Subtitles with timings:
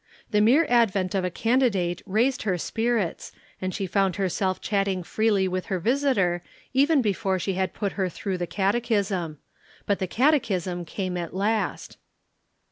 [0.31, 5.47] The mere advent of a candidate raised her spirits and she found herself chatting freely
[5.47, 6.41] with her visitor
[6.73, 9.37] even before she had put her through the catechism.
[9.85, 11.99] But the catechism came at last.